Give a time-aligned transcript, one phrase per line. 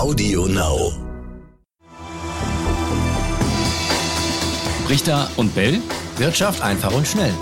[0.00, 0.92] Audio Now.
[4.88, 5.82] Richter und Bell.
[6.16, 7.34] Wirtschaft einfach und schnell.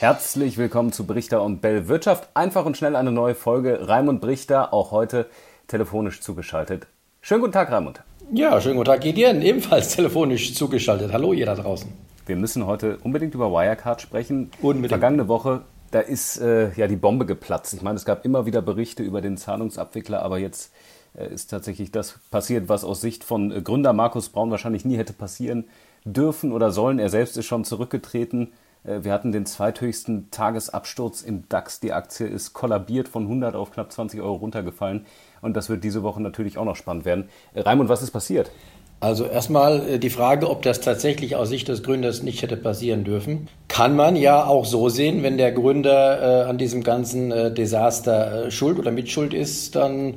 [0.00, 2.28] Herzlich willkommen zu Brichter und Bell Wirtschaft.
[2.34, 3.86] Einfach und schnell eine neue Folge.
[3.86, 5.26] Raimund Brichter, auch heute
[5.68, 6.88] telefonisch zugeschaltet.
[7.20, 8.02] Schönen guten Tag, Raimund.
[8.32, 9.42] Ja, schönen guten Tag, Gideon.
[9.42, 11.12] Ebenfalls telefonisch zugeschaltet.
[11.12, 11.88] Hallo, ihr da draußen.
[12.26, 14.50] Wir müssen heute unbedingt über Wirecard sprechen.
[14.60, 14.88] Unbedingt.
[14.88, 17.74] Vergangene Woche, da ist äh, ja die Bombe geplatzt.
[17.74, 20.72] Ich meine, es gab immer wieder Berichte über den Zahlungsabwickler, aber jetzt
[21.14, 24.96] äh, ist tatsächlich das passiert, was aus Sicht von äh, Gründer Markus Braun wahrscheinlich nie
[24.96, 25.64] hätte passieren
[26.04, 26.98] dürfen oder sollen.
[26.98, 28.52] Er selbst ist schon zurückgetreten.
[28.84, 31.80] Äh, wir hatten den zweithöchsten Tagesabsturz im DAX.
[31.80, 35.06] Die Aktie ist kollabiert von 100 auf knapp 20 Euro runtergefallen.
[35.40, 37.28] Und das wird diese Woche natürlich auch noch spannend werden.
[37.54, 38.50] Äh, Raimund, was ist passiert?
[39.00, 43.04] Also erstmal äh, die Frage, ob das tatsächlich aus Sicht des Gründers nicht hätte passieren
[43.04, 43.48] dürfen.
[43.68, 48.46] Kann man ja auch so sehen, wenn der Gründer äh, an diesem ganzen äh, Desaster
[48.46, 50.14] äh, schuld oder mitschuld ist, dann,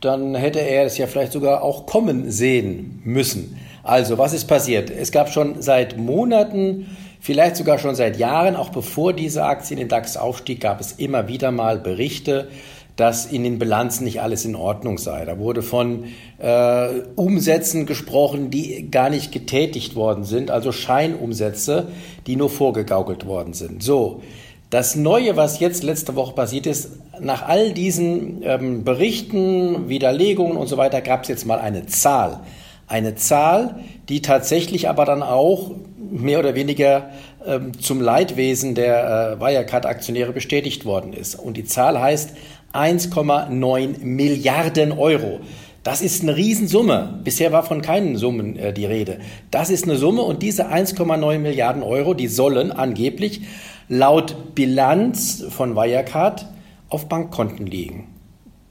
[0.00, 3.58] dann hätte er es ja vielleicht sogar auch kommen sehen müssen.
[3.82, 4.90] Also, was ist passiert?
[4.90, 9.80] Es gab schon seit Monaten, vielleicht sogar schon seit Jahren, auch bevor diese Aktie in
[9.80, 12.48] den DAX aufstieg, gab es immer wieder mal Berichte,
[12.96, 15.24] dass in den Bilanzen nicht alles in Ordnung sei.
[15.24, 16.04] Da wurde von
[16.38, 21.88] äh, Umsätzen gesprochen, die gar nicht getätigt worden sind, also Scheinumsätze,
[22.26, 23.82] die nur vorgegaukelt worden sind.
[23.82, 24.22] So,
[24.70, 30.66] das Neue, was jetzt letzte Woche passiert ist, nach all diesen ähm, Berichten, Widerlegungen und
[30.66, 32.40] so weiter, gab es jetzt mal eine Zahl.
[32.86, 35.72] Eine Zahl, die tatsächlich aber dann auch
[36.10, 37.10] mehr oder weniger
[37.46, 41.34] ähm, zum Leidwesen der äh, Wirecard-Aktionäre bestätigt worden ist.
[41.34, 42.30] Und die Zahl heißt
[42.72, 45.40] 1,9 Milliarden Euro.
[45.82, 47.20] Das ist eine Riesensumme.
[47.24, 49.18] Bisher war von keinen Summen äh, die Rede.
[49.50, 53.42] Das ist eine Summe und diese 1,9 Milliarden Euro, die sollen angeblich
[53.88, 56.46] laut Bilanz von Wirecard
[56.88, 58.06] auf Bankkonten liegen.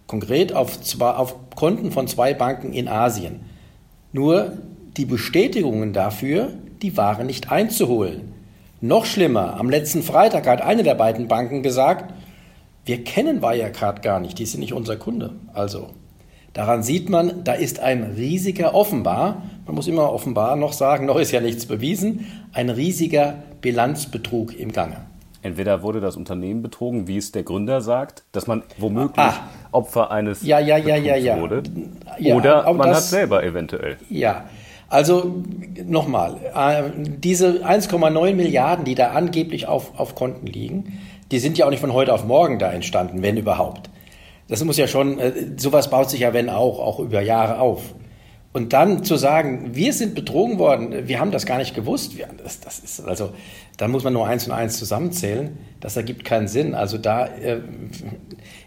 [0.07, 3.41] Konkret auf, zwei, auf Konten von zwei Banken in Asien.
[4.13, 4.57] Nur
[4.97, 8.33] die Bestätigungen dafür, die waren nicht einzuholen.
[8.81, 12.13] Noch schlimmer, am letzten Freitag hat eine der beiden Banken gesagt,
[12.85, 15.31] wir kennen Wirecard gar nicht, die sind nicht unser Kunde.
[15.53, 15.89] Also,
[16.53, 21.17] daran sieht man, da ist ein riesiger, offenbar, man muss immer offenbar noch sagen, noch
[21.17, 24.97] ist ja nichts bewiesen, ein riesiger Bilanzbetrug im Gange.
[25.43, 30.11] Entweder wurde das Unternehmen betrogen, wie es der Gründer sagt, dass man womöglich ah, Opfer
[30.11, 31.39] eines ja, ja, ja, ja, ja.
[31.39, 31.63] wurde.
[32.19, 33.97] Ja, oder man das, hat selber eventuell.
[34.07, 34.45] Ja,
[34.87, 35.43] also
[35.85, 40.99] nochmal, äh, diese 1,9 Milliarden, die da angeblich auf, auf Konten liegen,
[41.31, 43.89] die sind ja auch nicht von heute auf morgen da entstanden, wenn überhaupt.
[44.47, 47.81] Das muss ja schon, äh, sowas baut sich ja, wenn auch, auch über Jahre auf.
[48.53, 52.59] Und dann zu sagen, wir sind betrogen worden, wir haben das gar nicht gewusst, das,
[52.59, 53.29] das ist, also,
[53.77, 56.75] da muss man nur eins und eins zusammenzählen, das ergibt keinen Sinn.
[56.75, 57.61] Also da, äh,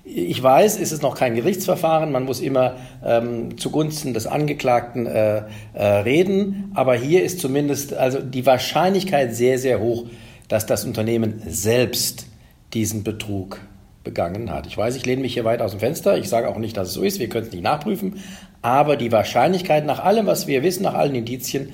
[0.03, 5.43] ich weiß, es ist noch kein Gerichtsverfahren, man muss immer ähm, zugunsten des Angeklagten äh,
[5.75, 10.07] äh, reden, aber hier ist zumindest also die Wahrscheinlichkeit sehr, sehr hoch,
[10.49, 12.27] dass das Unternehmen selbst
[12.75, 13.61] diesen Betrug
[14.03, 14.67] begangen hat.
[14.67, 16.19] Ich weiß, ich lehne mich hier weit aus dem Fenster.
[16.19, 17.19] Ich sage auch nicht, dass es so ist.
[17.19, 18.21] Wir können es nicht nachprüfen.
[18.61, 21.73] Aber die Wahrscheinlichkeit nach allem, was wir wissen, nach allen Indizien,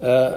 [0.00, 0.30] äh,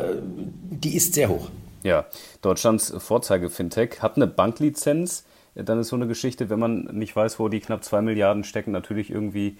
[0.70, 1.50] die ist sehr hoch.
[1.84, 2.06] Ja,
[2.42, 5.26] Deutschlands Vorzeige-Fintech hat eine Banklizenz.
[5.56, 8.72] Dann ist so eine Geschichte, wenn man nicht weiß, wo die knapp zwei Milliarden stecken,
[8.72, 9.58] natürlich irgendwie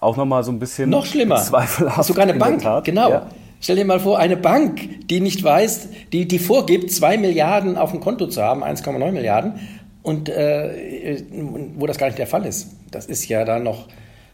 [0.00, 1.36] auch nochmal so ein bisschen noch schlimmer.
[1.36, 2.04] zweifelhaft.
[2.04, 3.10] Sogar eine Bank, genau.
[3.10, 3.26] Ja.
[3.60, 7.92] Stell dir mal vor, eine Bank, die nicht weiß, die, die vorgibt, zwei Milliarden auf
[7.92, 9.54] dem Konto zu haben, 1,9 Milliarden,
[10.04, 11.24] und äh,
[11.76, 12.68] wo das gar nicht der Fall ist.
[12.92, 13.88] Das ist ja dann noch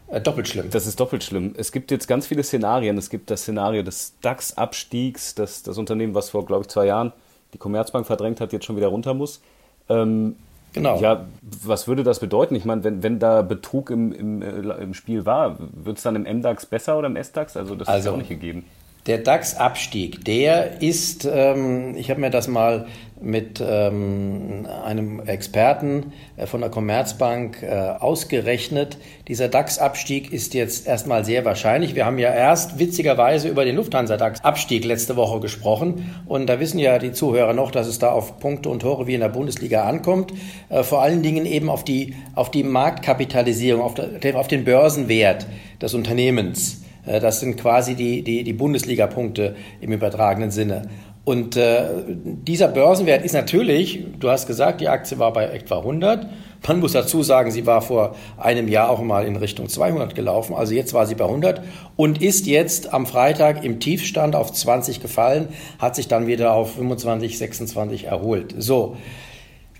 [0.09, 0.69] äh, doppelt schlimm.
[0.69, 1.55] Das ist doppelt schlimm.
[1.57, 2.97] Es gibt jetzt ganz viele Szenarien.
[2.97, 7.13] Es gibt das Szenario des DAX-Abstiegs, dass das Unternehmen, was vor, glaube ich, zwei Jahren
[7.53, 9.41] die Commerzbank verdrängt hat, jetzt schon wieder runter muss.
[9.89, 10.35] Ähm,
[10.73, 11.01] Genau.
[11.01, 12.55] Ja, was würde das bedeuten?
[12.55, 16.15] Ich meine, wenn, wenn da Betrug im, im, äh, im Spiel war, wird es dann
[16.15, 17.57] im MDAX besser oder im SDAX?
[17.57, 18.63] Also das also, ist auch nicht gegeben.
[19.07, 22.85] Der DAX-Abstieg, der ist, ähm, ich habe mir das mal
[23.19, 28.97] mit ähm, einem Experten äh, von der Commerzbank äh, ausgerechnet.
[29.27, 31.95] Dieser DAX-Abstieg ist jetzt erstmal sehr wahrscheinlich.
[31.95, 36.15] Wir haben ja erst witzigerweise über den Lufthansa-DAX-Abstieg letzte Woche gesprochen.
[36.27, 39.15] Und da wissen ja die Zuhörer noch, dass es da auf Punkte und Tore wie
[39.15, 40.31] in der Bundesliga ankommt.
[40.69, 45.47] Äh, vor allen Dingen eben auf die, auf die Marktkapitalisierung, auf, der, auf den Börsenwert
[45.81, 46.81] des Unternehmens.
[47.05, 50.83] Äh, das sind quasi die, die, die Bundesliga-Punkte im übertragenen Sinne.
[51.23, 56.25] Und äh, dieser Börsenwert ist natürlich, du hast gesagt, die Aktie war bei etwa 100.
[56.67, 60.55] Man muss dazu sagen, sie war vor einem Jahr auch mal in Richtung 200 gelaufen.
[60.55, 61.61] Also jetzt war sie bei 100
[61.95, 66.75] und ist jetzt am Freitag im Tiefstand auf 20 gefallen, hat sich dann wieder auf
[66.75, 68.55] 25, 26 erholt.
[68.57, 68.97] So.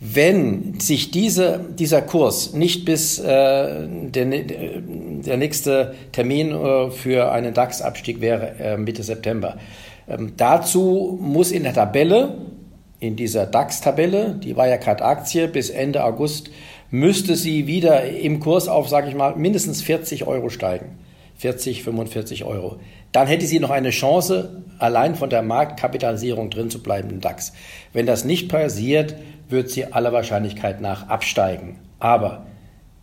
[0.03, 3.23] Wenn sich diese, dieser Kurs nicht bis äh,
[3.87, 9.57] der, der nächste Termin äh, für einen DAX-Abstieg wäre äh, Mitte September,
[10.09, 12.35] ähm, dazu muss in der Tabelle,
[12.99, 16.49] in dieser DAX-Tabelle, die Wirecard-Aktie bis Ende August,
[16.89, 20.97] müsste sie wieder im Kurs auf, sage ich mal, mindestens 40 Euro steigen.
[21.41, 22.79] 40, 45 Euro.
[23.11, 27.53] Dann hätte sie noch eine Chance, allein von der Marktkapitalisierung drin zu bleiben im DAX.
[27.93, 29.15] Wenn das nicht passiert,
[29.49, 31.79] wird sie aller Wahrscheinlichkeit nach absteigen.
[31.99, 32.45] Aber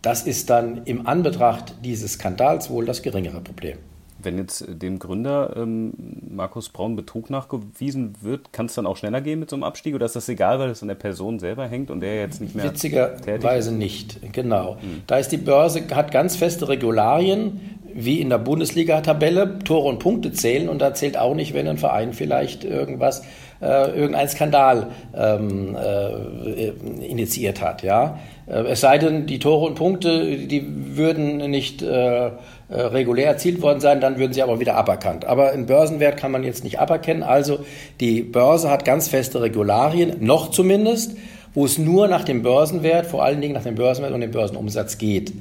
[0.01, 3.77] das ist dann im Anbetracht dieses Skandals wohl das geringere Problem.
[4.21, 5.93] Wenn jetzt dem Gründer ähm,
[6.29, 9.95] Markus Braun Betrug nachgewiesen wird, kann es dann auch schneller gehen mit so einem Abstieg
[9.95, 12.53] oder ist das egal, weil es an der Person selber hängt und der jetzt nicht
[12.53, 12.65] mehr.
[12.65, 14.77] Witzigerweise nicht, genau.
[14.81, 15.03] Hm.
[15.07, 20.31] Da ist die Börse, hat ganz feste Regularien, wie in der Bundesliga-Tabelle, Tore und Punkte
[20.31, 23.23] zählen und da zählt auch nicht, wenn ein Verein vielleicht irgendwas,
[23.61, 26.67] äh, irgendein Skandal ähm, äh,
[27.05, 27.83] initiiert hat.
[27.83, 28.19] Ja?
[28.47, 30.65] Äh, es sei denn, die Tore und Punkte, die
[30.95, 32.31] würden nicht äh, äh,
[32.69, 35.25] regulär erzielt worden sein, dann würden sie aber wieder aberkannt.
[35.25, 37.23] Aber einen Börsenwert kann man jetzt nicht aberkennen.
[37.23, 37.59] Also
[37.99, 41.17] die Börse hat ganz feste Regularien, noch zumindest,
[41.53, 44.97] wo es nur nach dem Börsenwert, vor allen Dingen nach dem Börsenwert und dem Börsenumsatz
[44.97, 45.33] geht.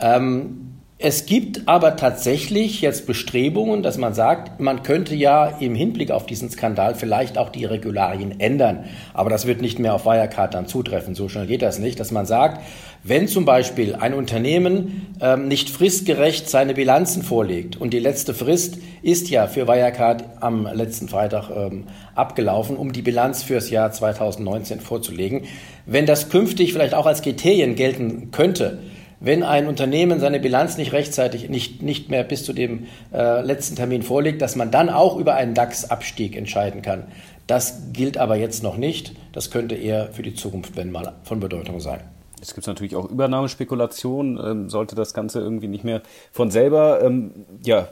[0.00, 0.71] Ähm,
[1.04, 6.26] es gibt aber tatsächlich jetzt Bestrebungen, dass man sagt, man könnte ja im Hinblick auf
[6.26, 8.84] diesen Skandal vielleicht auch die Regularien ändern.
[9.12, 11.16] Aber das wird nicht mehr auf Wirecard dann zutreffen.
[11.16, 12.62] So schnell geht das nicht, dass man sagt,
[13.02, 18.78] wenn zum Beispiel ein Unternehmen ähm, nicht fristgerecht seine Bilanzen vorlegt und die letzte Frist
[19.02, 24.78] ist ja für Wirecard am letzten Freitag ähm, abgelaufen, um die Bilanz fürs Jahr 2019
[24.78, 25.42] vorzulegen,
[25.84, 28.78] wenn das künftig vielleicht auch als Kriterien gelten könnte,
[29.22, 33.76] wenn ein Unternehmen seine Bilanz nicht rechtzeitig, nicht, nicht mehr bis zu dem äh, letzten
[33.76, 37.04] Termin vorlegt, dass man dann auch über einen DAX-Abstieg entscheiden kann.
[37.46, 39.14] Das gilt aber jetzt noch nicht.
[39.32, 42.00] Das könnte eher für die Zukunft, wenn mal, von Bedeutung sein.
[42.40, 44.38] Es gibt natürlich auch Übernahmespekulationen.
[44.44, 46.02] Ähm, sollte das Ganze irgendwie nicht mehr
[46.32, 47.30] von selber ähm,
[47.62, 47.88] ja,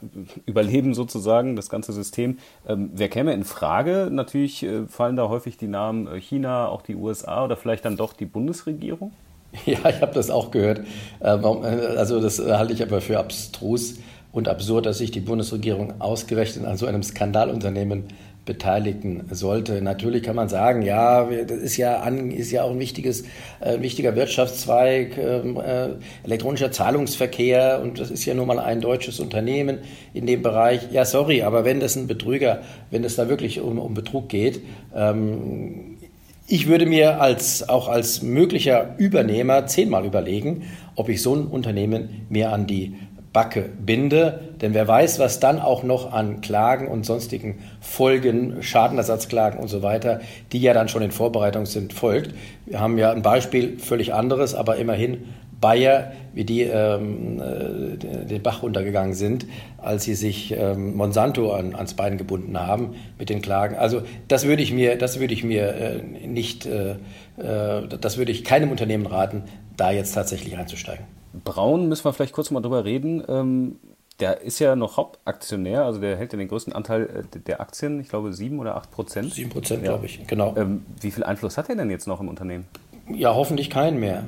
[0.46, 2.38] überleben, sozusagen, das ganze System.
[2.66, 4.08] Ähm, wer käme in Frage?
[4.10, 7.96] Natürlich äh, fallen da häufig die Namen äh, China, auch die USA oder vielleicht dann
[7.96, 9.12] doch die Bundesregierung?
[9.66, 10.80] Ja, ich habe das auch gehört.
[11.22, 13.96] Ähm, äh, also das halte ich aber für abstrus
[14.32, 18.04] und absurd, dass sich die Bundesregierung ausgerechnet an so einem Skandalunternehmen
[18.46, 19.82] beteiligen sollte.
[19.82, 23.24] Natürlich kann man sagen, ja, das ist ja, an, ist ja auch ein wichtiges,
[23.60, 25.90] äh, wichtiger Wirtschaftszweig, ähm, äh,
[26.24, 29.78] elektronischer Zahlungsverkehr und das ist ja nun mal ein deutsches Unternehmen
[30.14, 30.90] in dem Bereich.
[30.90, 34.62] Ja, sorry, aber wenn das ein Betrüger, wenn es da wirklich um, um Betrug geht,
[34.96, 35.98] ähm,
[36.46, 40.64] ich würde mir als, auch als möglicher Übernehmer zehnmal überlegen,
[40.96, 42.96] ob ich so ein Unternehmen mir an die
[43.32, 44.40] Backe binde.
[44.60, 49.82] Denn wer weiß, was dann auch noch an Klagen und sonstigen Folgen, Schadenersatzklagen und so
[49.82, 50.20] weiter,
[50.52, 52.34] die ja dann schon in Vorbereitung sind, folgt.
[52.66, 55.26] Wir haben ja ein Beispiel völlig anderes, aber immerhin
[55.60, 57.96] Bayer, wie die ähm, äh,
[58.26, 59.46] den Bach runtergegangen sind,
[59.78, 63.76] als sie sich ähm, Monsanto an, ans Bein gebunden haben mit den Klagen.
[63.76, 66.92] Also das würde ich mir, das würde ich mir äh, nicht, äh,
[67.36, 69.44] äh, das würde ich keinem Unternehmen raten,
[69.76, 71.04] da jetzt tatsächlich einzusteigen.
[71.44, 73.22] Braun müssen wir vielleicht kurz mal drüber reden.
[73.28, 73.76] Ähm
[74.18, 78.00] der ist ja noch Hauptaktionär, also der hält ja den größten Anteil äh, der Aktien,
[78.00, 79.32] ich glaube sieben oder acht Prozent.
[79.32, 79.92] Sieben Prozent, ja.
[79.92, 80.54] glaube ich, genau.
[80.58, 82.66] Ähm, wie viel Einfluss hat er denn jetzt noch im Unternehmen?
[83.10, 84.24] Ja, hoffentlich keinen mehr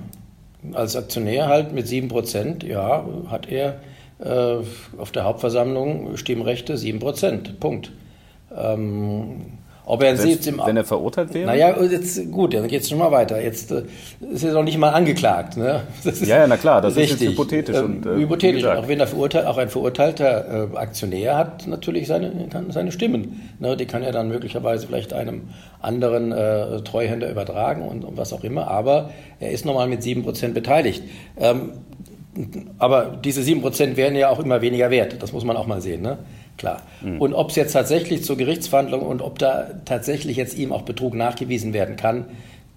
[0.73, 3.81] als Aktionär halt mit 7%, ja, hat er
[4.19, 4.57] äh,
[4.99, 7.59] auf der Hauptversammlung Stimmrechte 7%.
[7.59, 7.93] Punkt.
[8.57, 11.47] Ähm, ob er sieht im Wenn er verurteilt wäre?
[11.47, 13.43] Naja, jetzt, gut, dann geht es schon mal weiter.
[13.43, 13.83] Jetzt äh,
[14.33, 15.57] ist er noch nicht mal angeklagt.
[15.57, 15.83] Ne?
[16.21, 17.15] ja, ja, na klar, das richtig.
[17.15, 17.77] ist jetzt hypothetisch.
[17.77, 22.07] Ähm, und, äh, hypothetisch, auch wenn er verurteilt, auch ein verurteilter äh, Aktionär hat natürlich
[22.07, 22.33] seine,
[22.69, 23.51] seine Stimmen.
[23.59, 23.77] Ne?
[23.77, 25.49] Die kann er dann möglicherweise vielleicht einem
[25.81, 28.69] anderen äh, Treuhänder übertragen und, und, was auch immer.
[28.69, 29.11] Aber
[29.41, 31.03] er ist nochmal mit 7% beteiligt.
[31.41, 31.73] Ähm,
[32.79, 35.23] aber diese 7% werden ja auch immer weniger wert.
[35.23, 36.03] Das muss man auch mal sehen.
[36.03, 36.19] Ne?
[36.57, 36.83] Klar.
[37.03, 37.21] Mhm.
[37.21, 41.15] Und ob es jetzt tatsächlich zur Gerichtsverhandlung und ob da tatsächlich jetzt ihm auch Betrug
[41.15, 42.27] nachgewiesen werden kann,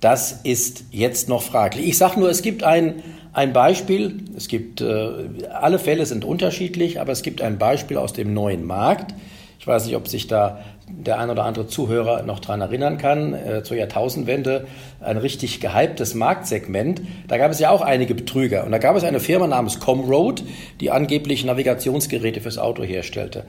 [0.01, 1.87] das ist jetzt noch fraglich.
[1.87, 3.01] Ich sage nur, es gibt ein,
[3.33, 5.09] ein Beispiel, es gibt, äh,
[5.51, 9.13] alle Fälle sind unterschiedlich, aber es gibt ein Beispiel aus dem neuen Markt.
[9.59, 13.33] Ich weiß nicht, ob sich da der ein oder andere Zuhörer noch daran erinnern kann,
[13.33, 14.67] äh, zur Jahrtausendwende
[15.01, 17.01] ein richtig gehyptes Marktsegment.
[17.27, 18.65] Da gab es ja auch einige Betrüger.
[18.65, 20.43] Und da gab es eine Firma namens Comroad,
[20.79, 23.45] die angeblich Navigationsgeräte fürs Auto herstellte.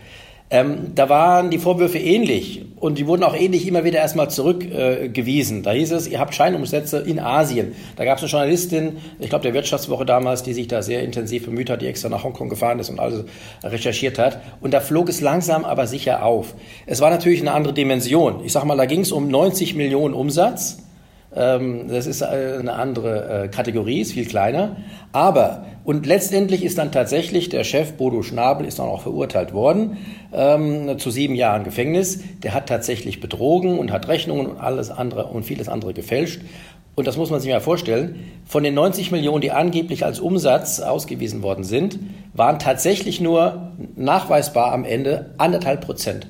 [0.48, 5.58] Ähm, da waren die Vorwürfe ähnlich und die wurden auch ähnlich immer wieder erstmal zurückgewiesen.
[5.58, 7.74] Äh, da hieß es, ihr habt Scheinumsätze in Asien.
[7.96, 11.46] Da gab es eine Journalistin, ich glaube der Wirtschaftswoche damals, die sich da sehr intensiv
[11.46, 13.24] bemüht hat, die extra nach Hongkong gefahren ist und alles
[13.64, 14.40] recherchiert hat.
[14.60, 16.54] Und da flog es langsam aber sicher auf.
[16.86, 18.44] Es war natürlich eine andere Dimension.
[18.44, 20.85] Ich sage mal, da ging es um 90 Millionen Umsatz
[21.36, 24.76] das ist äh, eine andere äh, Kategorie, ist viel kleiner.
[25.12, 29.98] Aber, und letztendlich ist dann tatsächlich der Chef Bodo Schnabel ist dann auch verurteilt worden
[30.32, 32.20] ähm, zu sieben Jahren Gefängnis.
[32.42, 36.40] Der hat tatsächlich betrogen und hat Rechnungen und alles andere und vieles andere gefälscht.
[36.94, 38.32] Und das muss man sich mal vorstellen.
[38.46, 41.98] Von den 90 Millionen, die angeblich als Umsatz ausgewiesen worden sind,
[42.32, 46.28] waren tatsächlich nur nachweisbar am Ende anderthalb Prozent.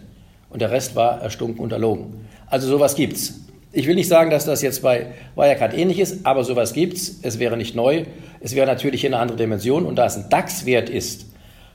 [0.50, 2.26] Und der Rest war erstunken und erlogen.
[2.48, 3.45] Also sowas gibt's.
[3.76, 7.20] Ich will nicht sagen, dass das jetzt bei Wirecard ähnlich ist, aber sowas gibt's.
[7.20, 8.04] Es wäre nicht neu.
[8.40, 9.84] Es wäre natürlich in eine andere Dimension.
[9.84, 11.26] Und da es ein DAX-Wert ist,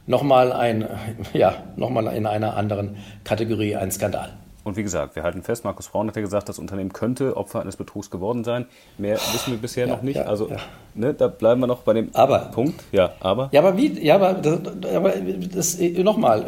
[0.08, 0.88] nochmal ein,
[1.34, 4.34] ja, nochmal in einer anderen Kategorie ein Skandal.
[4.64, 7.62] Und wie gesagt, wir halten fest, Markus Braun hat ja gesagt, das Unternehmen könnte Opfer
[7.62, 8.66] eines Betrugs geworden sein.
[8.98, 10.16] Mehr wissen wir bisher ja, noch nicht.
[10.16, 10.58] Ja, also ja.
[10.96, 12.84] Ne, da bleiben wir noch bei dem aber, Punkt.
[12.92, 13.50] Ja, aber.
[13.52, 14.60] Ja, aber wie, ja, aber, das,
[14.92, 15.14] aber
[15.54, 16.46] das, nochmal.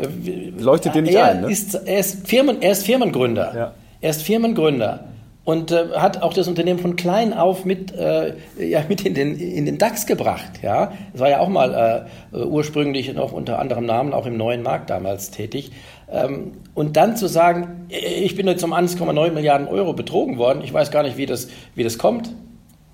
[0.57, 1.51] Leuchtet dir nicht er ein, ne?
[1.51, 3.73] Ist, er, ist Firmen, er ist Firmengründer.
[4.01, 5.12] Er ist Firmengründer
[5.45, 9.37] und äh, hat auch das Unternehmen von klein auf mit, äh, ja, mit in, den,
[9.37, 10.61] in den DAX gebracht.
[10.61, 14.63] Ja, es war ja auch mal äh, ursprünglich noch unter anderem Namen auch im neuen
[14.63, 15.71] Markt damals tätig.
[16.09, 20.73] Ähm, und dann zu sagen, ich bin jetzt um 1,9 Milliarden Euro betrogen worden, ich
[20.73, 22.33] weiß gar nicht, wie das, wie das kommt.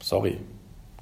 [0.02, 0.38] Sorry.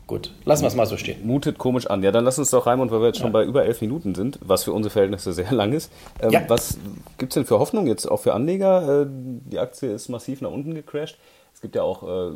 [0.08, 1.28] Gut, lassen wir es mal so stehen.
[1.28, 2.02] Mutet komisch an.
[2.02, 4.40] Ja, dann lass uns doch, Raimund, weil wir jetzt schon bei über elf Minuten sind,
[4.42, 5.92] was für unsere Verhältnisse sehr lang ist.
[6.22, 6.44] Ähm, ja.
[6.48, 6.78] Was
[7.18, 9.02] gibt es denn für Hoffnung jetzt auch für Anleger?
[9.02, 11.18] Äh, die Aktie ist massiv nach unten gecrashed.
[11.58, 12.34] Es gibt ja auch äh,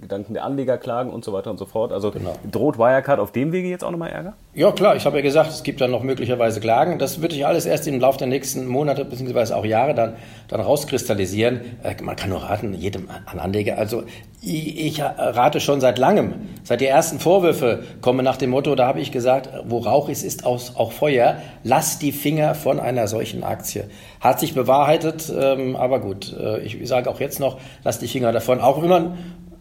[0.00, 1.92] Gedanken der Anlegerklagen und so weiter und so fort.
[1.92, 2.34] Also genau.
[2.50, 4.34] droht Wirecard auf dem Wege jetzt auch nochmal Ärger?
[4.54, 4.96] Ja, klar.
[4.96, 6.98] Ich habe ja gesagt, es gibt dann noch möglicherweise Klagen.
[6.98, 9.54] Das wird sich alles erst im Laufe der nächsten Monate bzw.
[9.54, 10.14] auch Jahre dann,
[10.48, 11.60] dann rauskristallisieren.
[11.84, 13.78] Äh, man kann nur raten, jedem an Anleger.
[13.78, 14.02] Also
[14.42, 16.34] ich, ich rate schon seit langem.
[16.64, 20.24] Seit die ersten Vorwürfe kommen nach dem Motto, da habe ich gesagt, wo Rauch ist,
[20.24, 21.36] ist auch Feuer.
[21.62, 23.88] Lass die Finger von einer solchen Aktie.
[24.20, 28.23] Hat sich bewahrheitet, ähm, aber gut, äh, ich sage auch jetzt noch, lass die Finger
[28.32, 28.60] davon.
[28.60, 29.16] Auch immer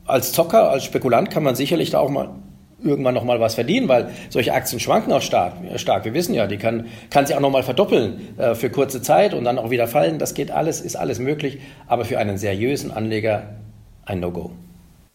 [0.06, 2.30] als Zocker, als Spekulant kann man sicherlich da auch mal
[2.84, 5.54] irgendwann noch mal was verdienen, weil solche Aktien schwanken auch stark.
[5.78, 6.06] stark.
[6.06, 9.34] Wir wissen ja, die kann, kann sich auch noch mal verdoppeln äh, für kurze Zeit
[9.34, 10.20] und dann auch wieder fallen.
[10.20, 13.44] Das geht alles, ist alles möglich, aber für einen seriösen Anleger
[14.06, 14.52] ein No-Go.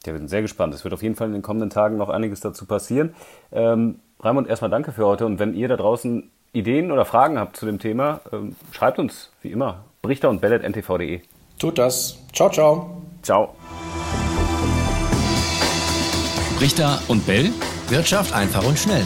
[0.07, 0.75] Ja, wir sind sehr gespannt.
[0.75, 3.15] Es wird auf jeden Fall in den kommenden Tagen noch einiges dazu passieren.
[3.53, 7.57] Ähm, Raimund, erstmal danke für heute und wenn ihr da draußen Ideen oder Fragen habt
[7.57, 11.21] zu dem Thema, ähm, schreibt uns, wie immer, brichter und bellet.ntv.de.
[11.59, 12.19] Tut das.
[12.33, 13.03] Ciao, ciao.
[13.29, 13.55] Ciao.
[16.57, 17.53] Brichter und Bell.
[17.91, 19.05] Wirtschaft einfach und schnell.